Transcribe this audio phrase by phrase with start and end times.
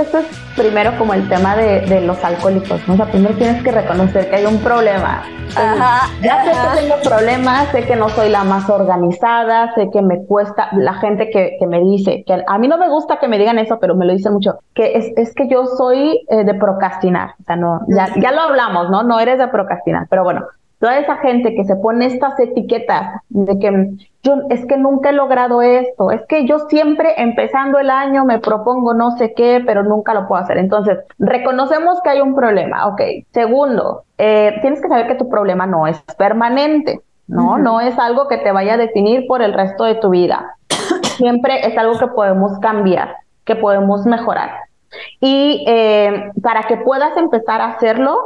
[0.00, 2.94] que esto es primero como el tema de, de los alcohólicos, ¿no?
[2.94, 5.22] O sea, primero tienes que reconocer que hay un problema.
[5.56, 6.74] Ajá, ya sé ajá.
[6.74, 10.94] que tengo problemas, sé que no soy la más organizada, sé que me cuesta, la
[10.94, 13.78] gente que, que me dice, que a mí no me gusta que me digan eso,
[13.80, 17.44] pero me lo dicen mucho, que es, es que yo soy eh, de procrastinar, o
[17.44, 19.02] sea, no, ya, ya lo hablamos, ¿no?
[19.02, 20.46] No eres de procrastinar, pero bueno,
[20.80, 23.90] toda esa gente que se pone estas etiquetas de que
[24.22, 28.38] yo es que nunca he logrado esto, es que yo siempre empezando el año me
[28.38, 30.56] propongo no sé qué, pero nunca lo puedo hacer.
[30.56, 33.00] Entonces, reconocemos que hay un problema, ok.
[33.30, 37.58] Segundo, eh, tienes que saber que tu problema no es permanente, ¿no?
[37.58, 40.56] No es algo que te vaya a definir por el resto de tu vida.
[41.18, 44.50] Siempre es algo que podemos cambiar, que podemos mejorar.
[45.20, 48.18] Y eh, para que puedas empezar a hacerlo,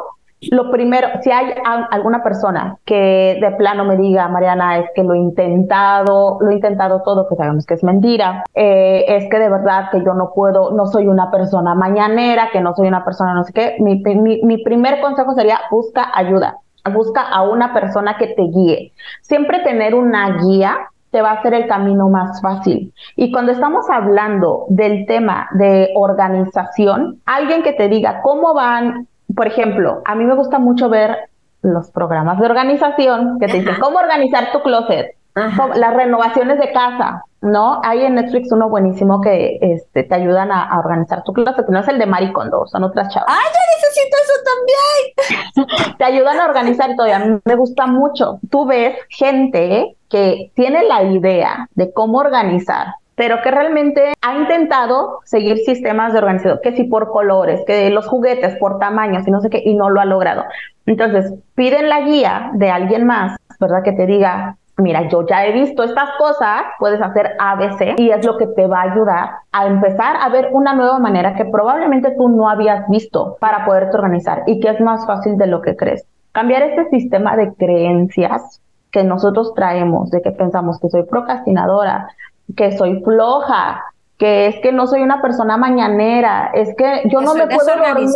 [0.51, 1.55] lo primero, si hay
[1.91, 6.55] alguna persona que de plano me diga, Mariana, es que lo he intentado, lo he
[6.55, 10.33] intentado todo, que sabemos que es mentira, eh, es que de verdad que yo no
[10.34, 14.03] puedo, no soy una persona mañanera, que no soy una persona no sé qué, mi,
[14.17, 16.59] mi, mi primer consejo sería busca ayuda,
[16.92, 18.92] busca a una persona que te guíe.
[19.22, 22.92] Siempre tener una guía te va a hacer el camino más fácil.
[23.15, 29.47] Y cuando estamos hablando del tema de organización, alguien que te diga cómo van, por
[29.47, 31.17] ejemplo, a mí me gusta mucho ver
[31.63, 33.81] los programas de organización que te dicen Ajá.
[33.81, 35.69] cómo organizar tu closet, Ajá.
[35.75, 37.81] las renovaciones de casa, ¿no?
[37.83, 41.81] Hay en Netflix uno buenísimo que este, te ayudan a, a organizar tu closet, no
[41.81, 45.97] es el de Marie Kondo, son otras chavas ¡Ay, yo necesito eso también!
[45.99, 48.39] te ayudan a organizar todo y a mí me gusta mucho.
[48.51, 55.20] Tú ves gente que tiene la idea de cómo organizar, pero que realmente ha intentado
[55.25, 59.41] seguir sistemas de organización, que si por colores, que los juguetes por tamaños y no
[59.41, 60.45] sé qué, y no lo ha logrado.
[60.87, 63.83] Entonces, piden la guía de alguien más, ¿verdad?
[63.83, 68.25] Que te diga, mira, yo ya he visto estas cosas, puedes hacer ABC y es
[68.27, 72.15] lo que te va a ayudar a empezar a ver una nueva manera que probablemente
[72.17, 75.77] tú no habías visto para poderte organizar y que es más fácil de lo que
[75.77, 76.05] crees.
[76.33, 82.09] Cambiar este sistema de creencias que nosotros traemos, de que pensamos que soy procrastinadora,
[82.56, 83.82] que soy floja,
[84.19, 87.77] que es que no soy una persona mañanera, es que yo Que no me puedo
[87.77, 88.09] dormir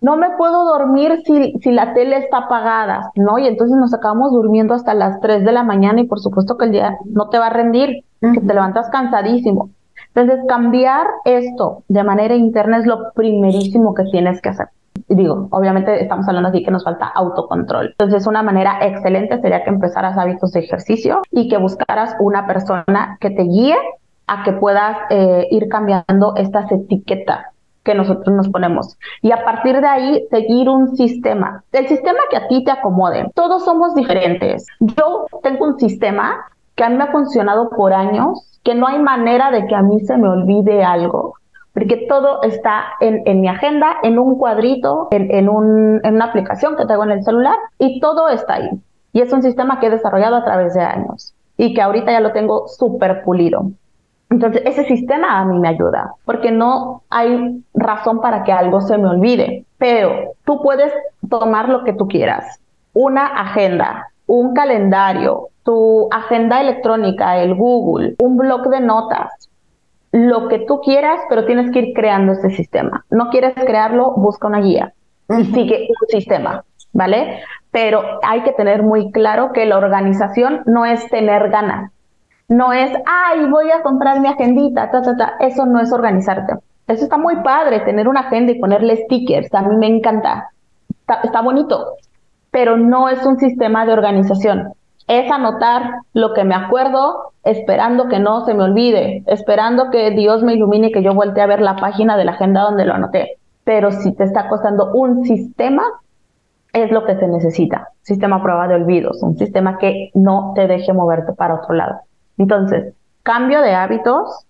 [0.00, 3.38] no me puedo dormir si, si la tele está apagada, ¿no?
[3.38, 6.66] Y entonces nos acabamos durmiendo hasta las 3 de la mañana y por supuesto que
[6.66, 9.70] el día no te va a rendir, que te levantas cansadísimo.
[10.14, 14.68] Entonces, cambiar esto de manera interna es lo primerísimo que tienes que hacer.
[15.08, 17.88] Digo, obviamente estamos hablando así que nos falta autocontrol.
[17.98, 23.16] Entonces, una manera excelente sería que empezaras hábitos de ejercicio y que buscaras una persona
[23.20, 23.76] que te guíe
[24.26, 27.46] a que puedas eh, ir cambiando estas etiquetas
[27.82, 28.98] que nosotros nos ponemos.
[29.22, 31.64] Y a partir de ahí, seguir un sistema.
[31.72, 33.30] El sistema que a ti te acomode.
[33.34, 34.66] Todos somos diferentes.
[34.80, 38.98] Yo tengo un sistema que a mí me ha funcionado por años, que no hay
[38.98, 41.34] manera de que a mí se me olvide algo,
[41.72, 47.04] porque todo está en, mi agenda, en un cuadrito, en, en una aplicación que tengo
[47.04, 48.70] en el celular, y todo está ahí.
[49.12, 52.20] Y es un sistema que he desarrollado a través de años y que ahorita ya
[52.20, 53.70] lo tengo súper pulido.
[54.30, 58.96] Entonces, ese sistema a mí me ayuda, porque no hay razón para que algo se
[58.96, 60.92] me olvide, pero tú puedes
[61.28, 62.60] tomar lo que tú quieras,
[62.92, 69.49] una agenda, un calendario, tu agenda electrónica, el Google, un blog de notas,
[70.12, 73.04] lo que tú quieras, pero tienes que ir creando este sistema.
[73.10, 74.92] No quieres crearlo, busca una guía
[75.28, 77.40] y sigue un sistema, ¿vale?
[77.70, 81.92] Pero hay que tener muy claro que la organización no es tener ganas,
[82.50, 85.34] no es, ay, voy a comprar mi agendita, ta, ta, ta.
[85.38, 86.54] Eso no es organizarte.
[86.88, 89.54] Eso está muy padre, tener una agenda y ponerle stickers.
[89.54, 90.50] A mí me encanta.
[90.88, 91.94] Está, está bonito,
[92.50, 94.72] pero no es un sistema de organización.
[95.06, 100.42] Es anotar lo que me acuerdo, esperando que no se me olvide, esperando que Dios
[100.42, 102.94] me ilumine y que yo voltee a ver la página de la agenda donde lo
[102.94, 103.38] anoté.
[103.64, 105.82] Pero si te está costando un sistema,
[106.72, 107.88] es lo que se necesita.
[108.02, 112.00] Sistema a prueba de olvidos, un sistema que no te deje moverte para otro lado.
[112.38, 114.46] Entonces, cambio de hábitos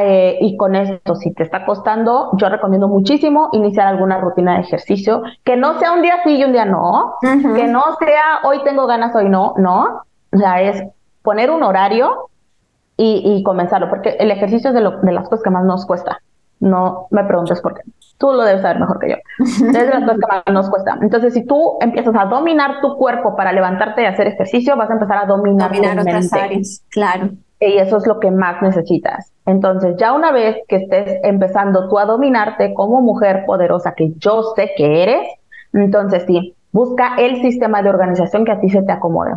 [0.00, 4.62] eh, y con esto, si te está costando, yo recomiendo muchísimo iniciar alguna rutina de
[4.62, 8.62] ejercicio, que no sea un día sí y un día no, que no sea hoy
[8.64, 10.02] tengo ganas, hoy no, no.
[10.32, 10.82] O sea, es
[11.24, 12.30] poner un horario
[12.96, 15.86] y, y comenzarlo, porque el ejercicio es de, lo- de las cosas que más nos
[15.86, 16.18] cuesta.
[16.60, 17.82] No me preguntes por qué.
[18.18, 19.16] Tú lo debes saber mejor que yo.
[19.38, 20.98] Es de las cosas que más nos cuesta.
[21.02, 24.94] Entonces, si tú empiezas a dominar tu cuerpo para levantarte y hacer ejercicio, vas a
[24.94, 27.30] empezar a dominar, Dominar otras áreas, claro.
[27.60, 29.32] Y eso es lo que más necesitas.
[29.46, 34.42] Entonces, ya una vez que estés empezando tú a dominarte como mujer poderosa, que yo
[34.56, 35.26] sé que eres,
[35.72, 39.32] entonces sí, busca el sistema de organización que a ti se te acomode,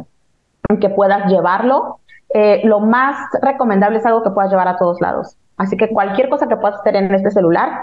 [0.80, 2.00] que puedas llevarlo.
[2.34, 5.38] Eh, lo más recomendable es algo que puedas llevar a todos lados.
[5.58, 7.82] Así que cualquier cosa que puedas hacer en este celular,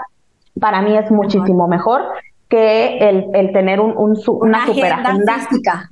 [0.59, 2.03] para mí es muchísimo mejor
[2.47, 5.37] que el, el tener un, un una, super agenda.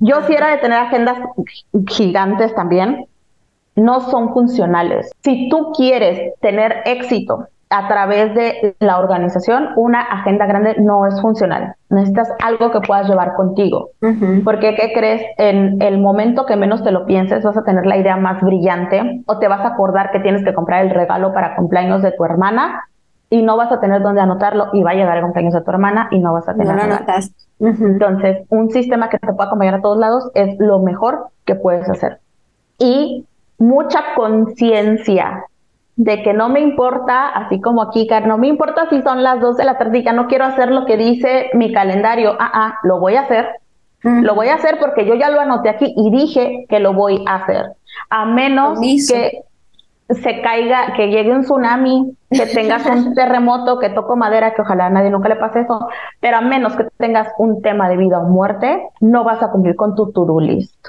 [0.00, 1.18] Yo si era de tener agendas
[1.88, 3.06] gigantes también,
[3.76, 5.10] no son funcionales.
[5.22, 11.20] Si tú quieres tener éxito a través de la organización, una agenda grande no es
[11.20, 11.74] funcional.
[11.90, 13.90] Necesitas algo que puedas llevar contigo.
[14.44, 15.22] Porque, ¿qué crees?
[15.38, 19.24] En el momento que menos te lo pienses, vas a tener la idea más brillante
[19.26, 22.24] o te vas a acordar que tienes que comprar el regalo para cumpleaños de tu
[22.24, 22.84] hermana
[23.28, 25.70] y no vas a tener dónde anotarlo y va a llegar el cumpleaños de tu
[25.72, 26.82] hermana y no vas a tener no
[27.58, 31.90] Entonces, un sistema que te pueda acompañar a todos lados es lo mejor que puedes
[31.90, 32.20] hacer.
[32.78, 33.26] Y
[33.58, 35.46] mucha conciencia
[35.96, 39.56] de que no me importa, así como aquí, no me importa si son las dos
[39.56, 42.36] de la tarde y ya no quiero hacer lo que dice mi calendario.
[42.38, 43.46] Ah, ah, lo voy a hacer.
[44.02, 47.24] Lo voy a hacer porque yo ya lo anoté aquí y dije que lo voy
[47.26, 47.72] a hacer.
[48.10, 49.44] A menos que
[50.10, 54.86] se caiga, que llegue un tsunami, que tengas un terremoto, que toco madera, que ojalá
[54.86, 55.88] a nadie nunca le pase eso,
[56.20, 59.74] pero a menos que tengas un tema de vida o muerte, no vas a cumplir
[59.74, 60.88] con tu to-do list.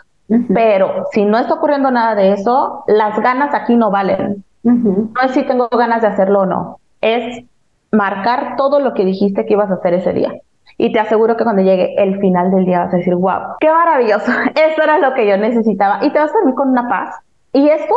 [0.54, 4.44] Pero si no está ocurriendo nada de eso, las ganas aquí no valen.
[4.65, 7.45] No es si tengo ganas de hacerlo o no, es
[7.91, 10.33] marcar todo lo que dijiste que ibas a hacer ese día.
[10.77, 13.69] Y te aseguro que cuando llegue el final del día vas a decir, wow, qué
[13.69, 16.03] maravilloso, eso era lo que yo necesitaba.
[16.03, 17.15] Y te vas a dormir con una paz.
[17.53, 17.95] Y esto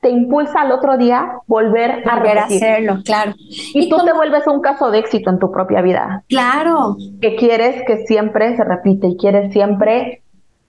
[0.00, 3.32] te impulsa al otro día volver a volver a hacerlo, claro.
[3.38, 6.24] Y, tú te vuelves un caso de éxito en tu propia vida.
[6.28, 6.96] Claro.
[7.20, 10.22] Que quieres que siempre se repite y quieres siempre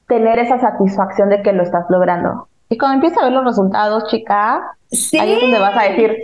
[0.07, 2.47] tener esa satisfacción de que lo estás logrando.
[2.73, 4.75] Y cuando empiezas a ver los resultados, chica,
[5.19, 6.17] ahí es donde vas a decir,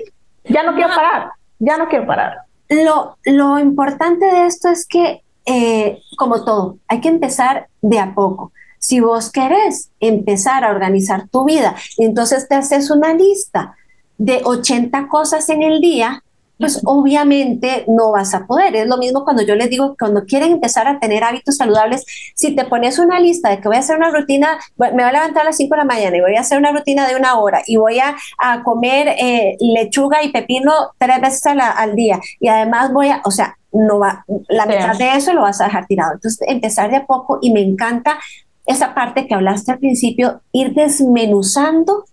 [0.45, 1.29] ya no quiero parar,
[1.59, 2.37] ya no quiero parar.
[2.69, 8.15] Lo, lo importante de esto es que, eh, como todo, hay que empezar de a
[8.15, 8.51] poco.
[8.79, 13.75] Si vos querés empezar a organizar tu vida, entonces te haces una lista
[14.17, 16.23] de 80 cosas en el día,
[16.59, 18.75] pues obviamente no vas a poder.
[18.75, 22.53] Es lo mismo cuando yo les digo, cuando quieren empezar a tener hábitos saludables, si
[22.53, 25.43] te pones una lista de que voy a hacer una rutina, me voy a levantar
[25.43, 27.61] a las 5 de la mañana y voy a hacer una rutina de una hora
[27.65, 28.15] y voy a,
[28.63, 33.57] comer eh, lechuga y pepino tres veces al día y además voy a, o sea,
[33.71, 36.13] no va, la mitad de eso lo vas a dejar tirado.
[36.13, 38.19] Entonces, empezar de a poco y me encanta
[38.65, 42.05] esa parte que hablaste al principio, ir desmenuzando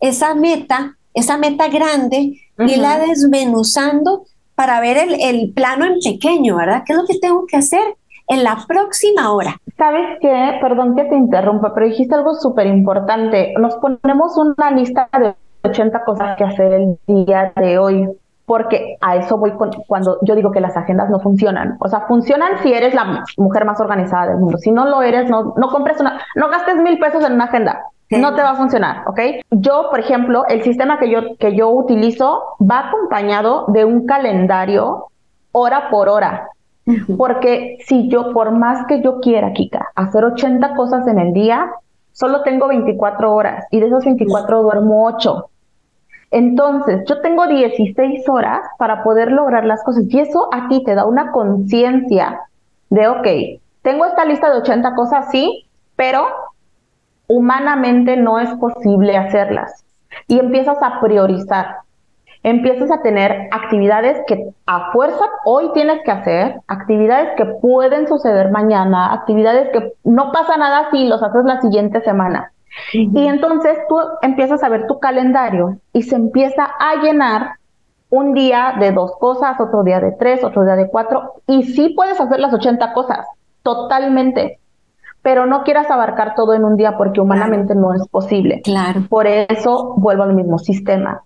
[0.00, 4.24] esa meta, esa meta grande, y la desmenuzando
[4.54, 6.82] para ver el, el, plano en pequeño, ¿verdad?
[6.86, 7.82] ¿Qué es lo que tengo que hacer
[8.28, 9.56] en la próxima hora?
[9.76, 10.58] ¿Sabes qué?
[10.60, 13.54] Perdón que te interrumpa, pero dijiste algo súper importante.
[13.58, 15.34] Nos ponemos una lista de
[15.64, 18.08] 80 cosas que hacer el día de hoy
[18.46, 19.52] porque a eso voy
[19.86, 21.76] cuando yo digo que las agendas no funcionan.
[21.80, 24.58] O sea, funcionan si eres la mujer más organizada del mundo.
[24.58, 27.82] Si no lo eres, no, no compres una, no gastes mil pesos en una agenda.
[28.20, 29.20] No te va a funcionar, ¿ok?
[29.50, 35.08] Yo, por ejemplo, el sistema que yo, que yo utilizo va acompañado de un calendario
[35.52, 36.48] hora por hora.
[37.16, 41.70] Porque si yo, por más que yo quiera, Kika, hacer 80 cosas en el día,
[42.12, 45.48] solo tengo 24 horas y de esos 24 duermo 8.
[46.30, 50.94] Entonces, yo tengo 16 horas para poder lograr las cosas y eso a ti te
[50.94, 52.40] da una conciencia
[52.90, 53.26] de, ok,
[53.82, 55.66] tengo esta lista de 80 cosas, sí,
[55.96, 56.26] pero
[57.26, 59.84] humanamente no es posible hacerlas.
[60.28, 61.78] Y empiezas a priorizar,
[62.42, 68.50] empiezas a tener actividades que a fuerza hoy tienes que hacer, actividades que pueden suceder
[68.50, 72.52] mañana, actividades que no pasa nada si los haces la siguiente semana.
[72.92, 77.52] Y entonces tú empiezas a ver tu calendario y se empieza a llenar
[78.10, 81.94] un día de dos cosas, otro día de tres, otro día de cuatro, y sí
[81.96, 83.26] puedes hacer las 80 cosas,
[83.62, 84.60] totalmente,
[85.24, 88.60] pero no quieras abarcar todo en un día porque humanamente no es posible.
[88.62, 89.02] Claro.
[89.08, 91.22] Por eso vuelvo al mismo sistema.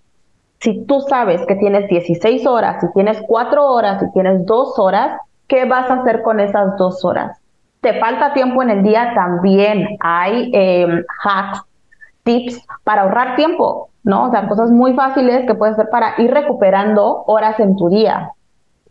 [0.61, 5.21] Si tú sabes que tienes 16 horas, si tienes cuatro horas, si tienes dos horas,
[5.47, 7.39] ¿qué vas a hacer con esas dos horas?
[7.81, 11.63] te falta tiempo en el día, también hay em, hacks,
[12.25, 14.27] tips para ahorrar tiempo, ¿no?
[14.27, 18.33] O sea, cosas muy fáciles que puedes hacer para ir recuperando horas en tu día,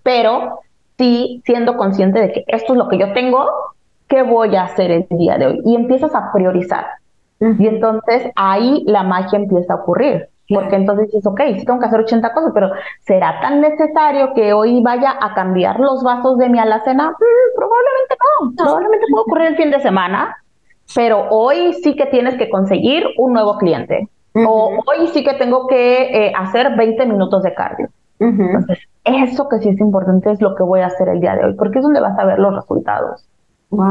[0.04, 0.62] pero
[0.98, 3.46] sí siendo consciente de que esto es lo que yo tengo,
[4.08, 5.62] ¿qué voy a hacer el día de hoy?
[5.66, 6.86] Y empiezas a priorizar.
[7.40, 10.30] Y entonces ahí la magia empieza a ocurrir.
[10.50, 12.72] Porque entonces dices, ok, sí tengo que hacer 80 cosas, pero
[13.02, 17.10] ¿será tan necesario que hoy vaya a cambiar los vasos de mi alacena?
[17.10, 18.52] Mm, probablemente no.
[18.56, 20.38] Probablemente puede ocurrir el fin de semana,
[20.96, 24.08] pero hoy sí que tienes que conseguir un nuevo cliente.
[24.34, 27.90] O hoy sí que tengo que eh, hacer 20 minutos de cardio.
[28.20, 31.46] Entonces, eso que sí es importante es lo que voy a hacer el día de
[31.46, 33.26] hoy, porque es donde vas a ver los resultados.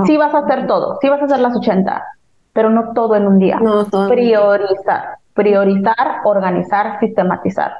[0.07, 2.03] Sí vas a hacer todo, sí vas a hacer las 80,
[2.53, 3.59] pero no todo en un día.
[3.61, 7.73] No, todo Priorizar priorizar, organizar, sistematizar.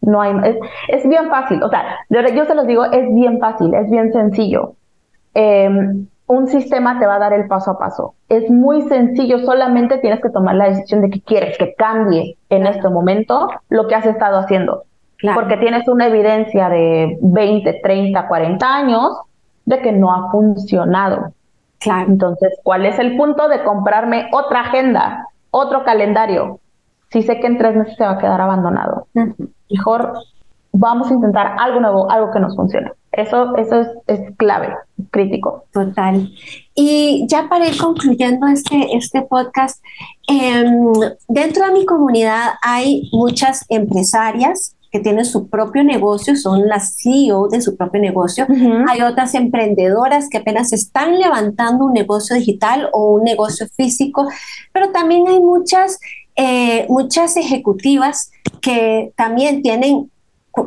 [0.00, 0.56] No hay, es,
[0.88, 4.72] es bien fácil, o sea, yo se los digo, es bien fácil, es bien sencillo.
[5.34, 8.14] Em, un sistema te va a dar el paso a paso.
[8.28, 12.66] Es muy sencillo, solamente tienes que tomar la decisión de que quieres que cambie en
[12.66, 14.84] este momento lo que has estado haciendo.
[15.34, 19.20] Porque tienes una evidencia de 20, 30, 40 años
[19.66, 21.34] de que no ha funcionado.
[21.80, 22.08] Claro.
[22.08, 26.60] Entonces, ¿cuál es el punto de comprarme otra agenda, otro calendario?
[27.10, 29.08] Si sé que en tres meses se va a quedar abandonado.
[29.70, 30.12] Mejor
[30.72, 32.92] vamos a intentar algo nuevo, algo que nos funcione.
[33.12, 34.72] Eso, eso es, clave,
[35.10, 35.64] crítico.
[35.72, 36.30] Total.
[36.74, 39.82] Y ya para ir concluyendo este, este podcast,
[40.28, 40.92] em,
[41.28, 47.48] dentro de mi comunidad hay muchas empresarias que tienen su propio negocio, son las CEO
[47.48, 48.46] de su propio negocio.
[48.88, 54.28] Hay otras emprendedoras que apenas están levantando un negocio digital o un negocio físico,
[54.72, 55.98] pero también hay muchas,
[56.34, 60.10] eh, muchas ejecutivas que también tienen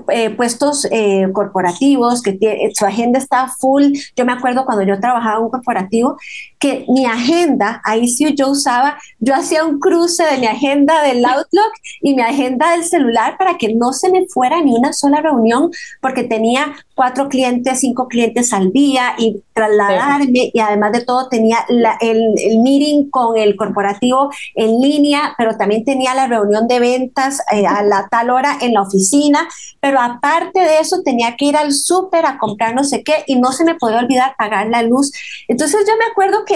[0.08, 2.40] eh, puestos eh, corporativos, que
[2.74, 3.92] su agenda está full.
[4.16, 6.18] Yo me acuerdo cuando yo trabajaba en un corporativo,
[6.64, 11.26] que mi agenda, ahí sí yo usaba, yo hacía un cruce de mi agenda del
[11.26, 15.20] Outlook y mi agenda del celular para que no se me fuera ni una sola
[15.20, 21.28] reunión, porque tenía cuatro clientes, cinco clientes al día y trasladarme y además de todo
[21.28, 26.80] tenía el, el, meeting con el corporativo en línea, pero también tenía la reunión de
[26.80, 29.50] ventas eh, a la tal hora en la oficina,
[29.82, 33.36] pero aparte de eso tenía que ir al súper a comprar no sé qué y
[33.36, 35.12] no se me podía olvidar pagar la luz.
[35.48, 36.53] Entonces yo me acuerdo que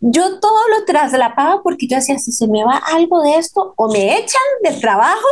[0.00, 3.90] yo todo lo traslapaba porque yo decía, si se me va algo de esto, o
[3.90, 5.26] me echan del trabajo,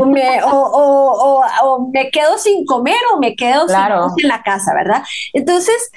[0.00, 5.02] o me, o, me quedo sin comer, o me quedo sin en la casa, ¿verdad?
[5.34, 5.90] Entonces,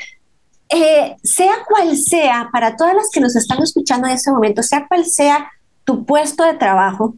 [0.70, 4.88] eh, sea cual sea, para todas las que nos están escuchando en ese momento, sea
[4.88, 5.50] cual sea
[5.86, 7.16] tu puesto de trabajo,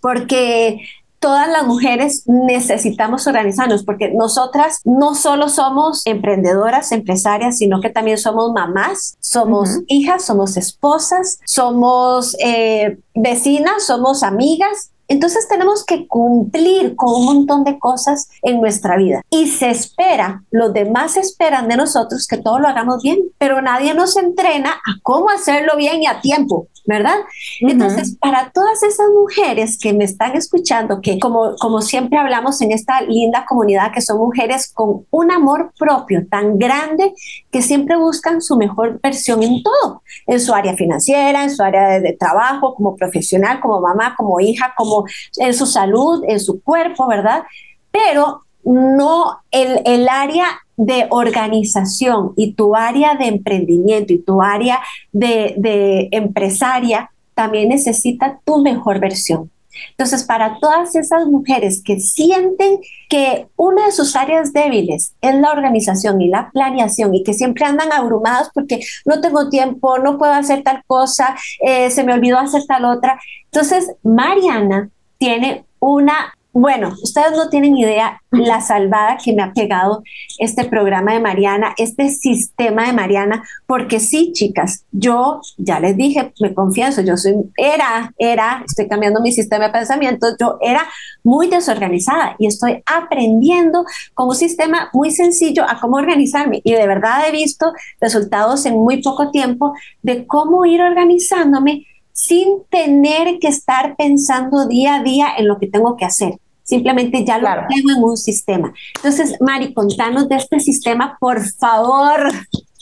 [0.00, 0.80] porque
[1.20, 8.18] todas las mujeres necesitamos organizarnos porque nosotras no solo somos emprendedoras, empresarias, sino que también
[8.18, 14.90] somos mamás, somos hijas, somos esposas, somos eh, vecinas, somos amigas.
[15.10, 19.22] Entonces tenemos que cumplir con un montón de cosas en nuestra vida.
[19.28, 23.92] Y se espera, los demás esperan de nosotros que todo lo hagamos bien, pero nadie
[23.92, 26.68] nos entrena a cómo hacerlo bien y a tiempo.
[26.86, 27.16] ¿verdad?
[27.60, 32.72] Entonces, para todas esas mujeres que me están escuchando, que como, como siempre hablamos en
[32.72, 37.12] esta linda comunidad, que son mujeres con un amor propio tan grande
[37.50, 42.00] que siempre buscan su mejor versión en todo, en su área financiera, en su área
[42.00, 44.99] de, trabajo, como profesional, como mamá, como hija, como
[45.36, 47.42] en su salud, en su cuerpo, ¿verdad?
[47.90, 54.80] Pero no el, el área de organización y tu área de emprendimiento y tu área
[55.12, 59.50] de, empresaria también necesita tu mejor versión.
[59.90, 65.50] Entonces, para todas esas mujeres que sienten que una de sus áreas débiles es la
[65.50, 70.32] organización y la planeación y que siempre andan abrumadas porque no tengo tiempo, no puedo
[70.32, 73.20] hacer tal cosa, eh, se me olvidó hacer tal otra.
[73.46, 80.02] Entonces, Mariana tiene una bueno, ustedes no tienen idea la salvada que me ha pegado
[80.38, 86.32] este programa de Mariana, este sistema de Mariana, porque sí, chicas, yo ya les dije,
[86.40, 90.86] me confieso, yo soy, era, era, estoy cambiando mi sistema de pensamiento, yo era
[91.22, 96.60] muy desorganizada y estoy aprendiendo con un sistema muy sencillo a cómo organizarme.
[96.64, 101.86] Y de verdad he visto resultados en muy poco tiempo de cómo ir organizándome
[102.20, 106.34] sin tener que estar pensando día a día en lo que tengo que hacer.
[106.62, 108.74] Simplemente ya lo tengo en un sistema.
[108.96, 112.30] Entonces, Mari, contanos de este sistema, por favor.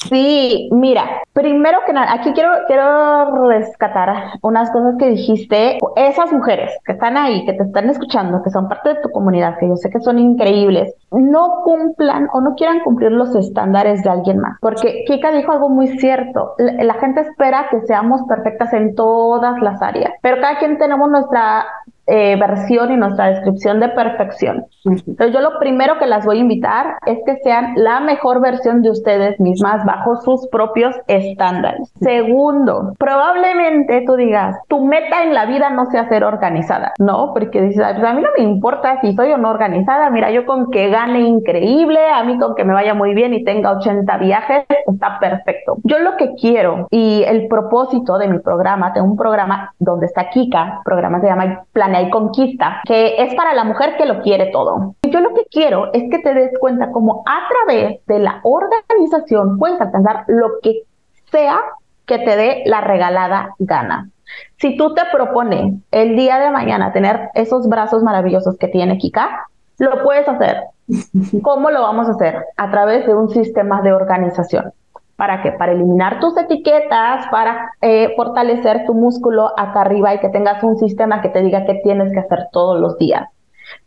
[0.07, 5.79] Sí, mira, primero que nada, aquí quiero, quiero rescatar unas cosas que dijiste.
[5.97, 9.59] Esas mujeres que están ahí, que te están escuchando, que son parte de tu comunidad,
[9.59, 14.11] que yo sé que son increíbles, no cumplan o no quieran cumplir los estándares de
[14.11, 14.57] alguien más.
[14.61, 16.55] Porque Kika dijo algo muy cierto.
[16.59, 21.11] La, la gente espera que seamos perfectas en todas las áreas, pero cada quien tenemos
[21.11, 21.67] nuestra
[22.11, 24.65] eh, versión y nuestra descripción de perfección.
[24.87, 28.81] Entonces yo lo primero que las voy a invitar es que sean la mejor versión
[28.81, 31.91] de ustedes mismas bajo sus propios estándares.
[32.03, 37.33] Segundo, probablemente tú digas, tu meta en la vida no sea ser organizada, ¿no?
[37.33, 40.45] Porque dices, pues a mí no me importa si soy o no organizada, mira, yo
[40.45, 44.19] con que gane increíble, a mí con que me vaya muy bien y tenga 80
[44.19, 45.79] viajes, está perfecto.
[45.85, 50.29] Yo lo que quiero y el propósito de mi programa, tengo un programa donde está
[50.29, 54.51] Kika, programa se llama Planeta y conquista, que es para la mujer que lo quiere
[54.53, 54.97] todo.
[55.11, 59.59] Yo lo que quiero es que te des cuenta como a través de la organización
[59.59, 60.83] puedes alcanzar lo que
[61.31, 61.61] sea
[62.07, 64.11] que te dé la regalada gana.
[64.57, 69.47] Si tú te propones el día de mañana tener esos brazos maravillosos que tiene Kika,
[69.79, 70.65] lo puedes hacer.
[71.43, 72.45] ¿Cómo lo vamos a hacer?
[72.57, 74.73] A través de un sistema de organización.
[75.17, 75.53] ¿Para qué?
[75.53, 80.77] Para eliminar tus etiquetas, para eh, fortalecer tu músculo acá arriba y que tengas un
[80.79, 83.29] sistema que te diga qué tienes que hacer todos los días.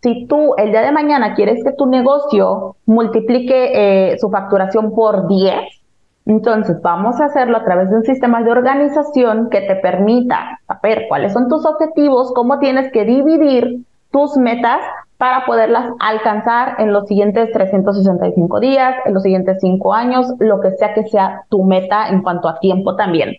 [0.02, 5.28] Si tú el día de mañana quieres que tu negocio multiplique eh, su facturación por
[5.28, 5.56] 10,
[6.26, 11.06] entonces vamos a hacerlo a través de un sistema de organización que te permita saber
[11.08, 14.80] cuáles son tus objetivos, cómo tienes que dividir tus metas
[15.18, 20.72] para poderlas alcanzar en los siguientes 365 días, en los siguientes 5 años, lo que
[20.72, 23.36] sea que sea tu meta en cuanto a tiempo también.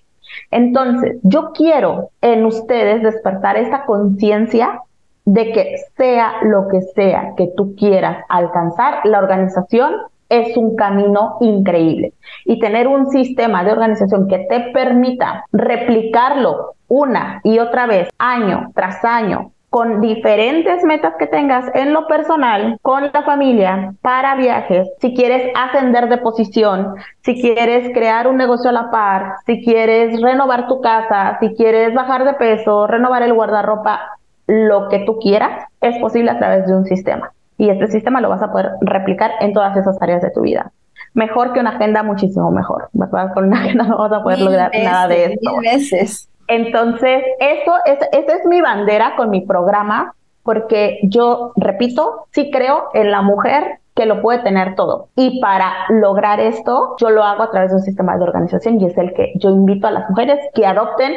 [0.50, 4.81] Entonces, yo quiero en ustedes despertar esta conciencia
[5.24, 9.94] de que sea lo que sea que tú quieras alcanzar, la organización
[10.28, 12.14] es un camino increíble.
[12.44, 18.70] Y tener un sistema de organización que te permita replicarlo una y otra vez, año
[18.74, 24.86] tras año, con diferentes metas que tengas en lo personal, con la familia, para viajes,
[25.00, 30.20] si quieres ascender de posición, si quieres crear un negocio a la par, si quieres
[30.20, 34.00] renovar tu casa, si quieres bajar de peso, renovar el guardarropa,
[34.46, 37.32] lo que tú quieras, es posible a través de un sistema.
[37.58, 40.72] Y este sistema lo vas a poder replicar en todas esas áreas de tu vida
[41.14, 42.88] mejor que una agenda, muchísimo mejor.
[43.34, 45.50] Con una agenda no vas a poder lograr nada de esto.
[45.61, 46.28] Veces.
[46.49, 52.88] Entonces, eso es, esa es mi bandera con mi programa, porque yo, repito, sí creo
[52.94, 55.08] en la mujer que lo puede tener todo.
[55.16, 58.87] Y para lograr esto, yo lo hago a través de un sistema de organización y
[58.87, 61.12] es el que yo invito a las mujeres que adopten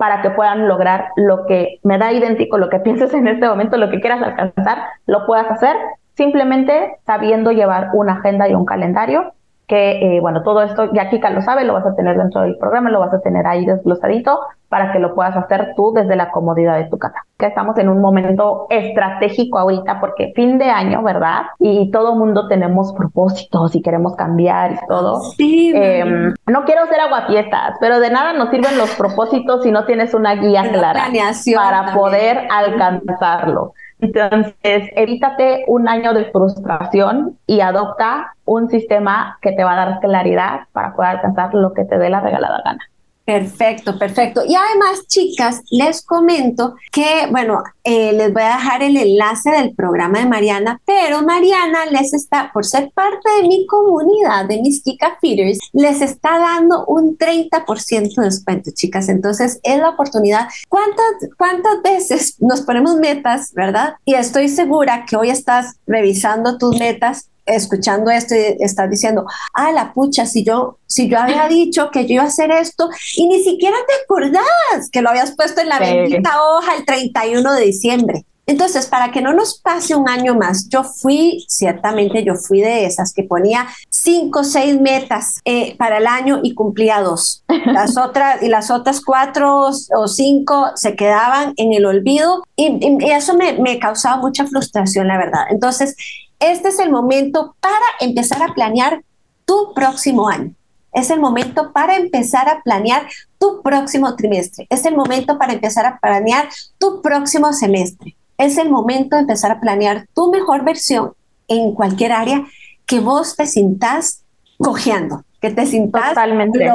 [0.00, 3.76] para que puedan lograr lo que me da idéntico, lo que pienses en este momento,
[3.76, 5.76] lo que quieras alcanzar, lo puedas hacer
[6.14, 9.34] simplemente sabiendo llevar una agenda y un calendario
[9.70, 12.56] que, eh, bueno, todo esto ya Kika lo sabe, lo vas a tener dentro del
[12.56, 16.32] programa, lo vas a tener ahí desglosadito para que lo puedas hacer tú desde la
[16.32, 17.24] comodidad de tu casa.
[17.38, 21.42] Que estamos en un momento estratégico ahorita porque fin de año, ¿verdad?
[21.60, 25.20] Y todo mundo tenemos propósitos y queremos cambiar y todo.
[25.36, 25.72] Sí.
[25.72, 30.14] Em, no quiero ser aguafiestas, pero de nada nos sirven los propósitos si no tienes
[30.14, 31.06] una guía clara
[31.54, 33.74] para poder alcanzarlo.
[34.00, 40.00] Entonces, evítate un año de frustración y adopta un sistema que te va a dar
[40.00, 42.89] claridad para poder alcanzar lo que te dé la regalada gana.
[43.30, 44.42] Perfecto, perfecto.
[44.44, 49.72] Y además, chicas, les comento que, bueno, eh, les voy a dejar el enlace del
[49.72, 54.82] programa de Mariana, pero Mariana les está, por ser parte de mi comunidad, de mis
[54.82, 59.08] Kika Feeders, les está dando un 30% de descuento, chicas.
[59.08, 60.48] Entonces, es la oportunidad.
[60.68, 63.94] ¿Cuántas, ¿Cuántas veces nos ponemos metas, verdad?
[64.04, 69.72] Y estoy segura que hoy estás revisando tus metas escuchando esto y estás diciendo, ah,
[69.72, 73.26] la pucha, si yo, si yo había dicho que yo iba a hacer esto y
[73.26, 77.64] ni siquiera te acordás que lo habías puesto en la bendita hoja el 31 de
[77.64, 78.24] diciembre.
[78.50, 82.84] Entonces, para que no nos pase un año más, yo fui, ciertamente yo fui de
[82.84, 87.44] esas que ponía cinco o seis metas eh, para el año y cumplía dos.
[87.66, 93.10] Las otras, y las otras cuatro o cinco se quedaban en el olvido y, y
[93.12, 95.42] eso me, me causaba mucha frustración, la verdad.
[95.50, 95.94] Entonces,
[96.40, 99.02] este es el momento para empezar a planear
[99.44, 100.54] tu próximo año.
[100.92, 103.02] Es el momento para empezar a planear
[103.38, 104.66] tu próximo trimestre.
[104.70, 106.48] Es el momento para empezar a planear
[106.78, 108.16] tu próximo semestre.
[108.38, 111.12] Es el momento de empezar a planear tu mejor versión
[111.46, 112.44] en cualquier área
[112.86, 114.24] que vos te sintas
[114.58, 116.72] cojeando, que te sintas Totalmente.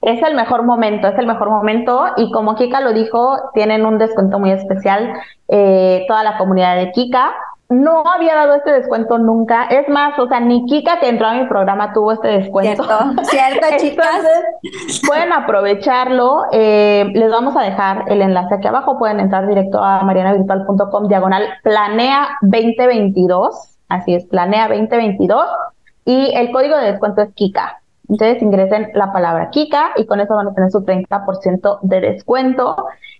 [0.00, 3.98] Es el mejor momento, es el mejor momento y como Kika lo dijo, tienen un
[3.98, 5.12] descuento muy especial
[5.48, 7.34] eh, toda la comunidad de Kika
[7.70, 9.64] no había dado este descuento nunca.
[9.64, 12.82] Es más, o sea, ni Kika que entró a mi programa tuvo este descuento.
[12.84, 14.22] Cierto, cierto chicas.
[15.06, 16.44] pueden aprovecharlo.
[16.52, 18.98] Eh, les vamos a dejar el enlace aquí abajo.
[18.98, 23.76] Pueden entrar directo a marianavirtual.com diagonal planea 2022.
[23.88, 25.44] Así es, planea 2022.
[26.06, 27.82] Y el código de descuento es Kika.
[28.08, 32.76] Entonces ingresen la palabra Kika y con eso van a tener su 30% de descuento.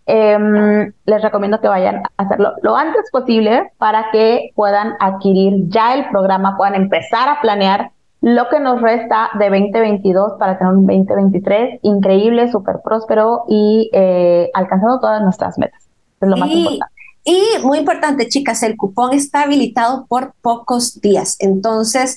[0.07, 5.95] Em, les recomiendo que vayan a hacerlo lo antes posible para que puedan adquirir ya
[5.95, 10.87] el programa, puedan empezar a planear lo que nos resta de 2022 para tener un
[10.87, 15.89] 2023 increíble, súper próspero y eh, alcanzando todas nuestras metas.
[16.21, 16.95] Es lo más importante.
[17.25, 21.37] Y muy importante, chicas, el cupón está habilitado por pocos días.
[21.41, 22.17] Entonces,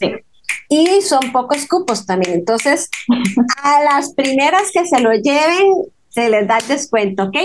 [0.72, 2.34] y son pocos cupos también.
[2.34, 2.90] Entonces,
[3.62, 5.74] a las primeras que se lo lleven,
[6.08, 7.36] se les da el descuento, ¿ok?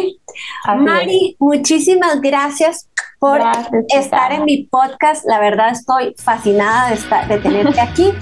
[0.78, 3.40] Mari, muchísimas gracias por
[3.88, 5.24] estar en mi podcast.
[5.26, 8.12] La verdad estoy fascinada de, estar, de tenerte aquí.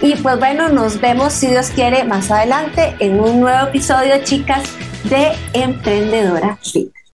[0.00, 4.64] Y pues bueno, nos vemos si Dios quiere más adelante en un nuevo episodio, chicas.
[5.04, 6.90] de Emprendedora Fit.